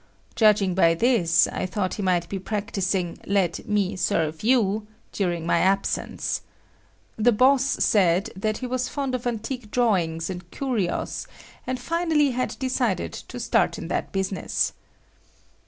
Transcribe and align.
Judging 0.35 0.73
by 0.73 0.95
this, 0.95 1.45
I 1.49 1.67
thought 1.67 1.93
he 1.93 2.01
might 2.01 2.27
be 2.27 2.39
practising 2.39 3.19
"Let 3.27 3.67
me 3.69 3.95
serve 3.95 4.41
you" 4.43 4.87
during 5.11 5.45
my 5.45 5.59
absence. 5.59 6.41
The 7.17 7.31
boss 7.31 7.63
said 7.63 8.31
that 8.35 8.57
he 8.57 8.65
was 8.65 8.89
fond 8.89 9.13
of 9.13 9.27
antique 9.27 9.69
drawings 9.69 10.27
and 10.27 10.49
curios 10.49 11.27
and 11.67 11.79
finally 11.79 12.31
had 12.31 12.55
decided 12.57 13.13
to 13.13 13.39
start 13.39 13.77
in 13.77 13.89
that 13.89 14.11
business. 14.11 14.73